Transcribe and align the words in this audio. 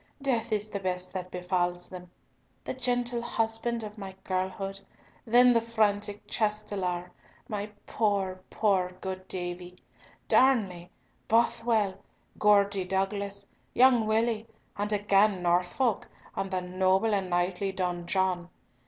Death 0.23 0.51
is 0.51 0.71
the 0.71 0.79
best 0.79 1.13
that 1.13 1.29
befalls 1.29 1.87
them! 1.87 2.09
The 2.63 2.73
gentle 2.73 3.21
husband 3.21 3.83
of 3.83 3.99
my 3.99 4.15
girlhood—then 4.23 5.53
the 5.53 5.61
frantic 5.61 6.25
Chastelar, 6.25 7.11
my 7.47 7.67
poor, 7.85 8.41
poor 8.49 8.93
good 8.99 9.27
Davie, 9.27 9.75
Darnley, 10.27 10.89
Bothwell, 11.27 12.03
Geordie 12.41 12.83
Douglas, 12.85 13.47
young 13.75 14.07
Willie, 14.07 14.47
and 14.75 14.91
again 14.91 15.43
Norfolk, 15.43 16.09
and 16.35 16.49
the 16.49 16.61
noble 16.61 17.13
and 17.13 17.29
knightly 17.29 17.71
Don 17.71 18.07
John! 18.07 18.49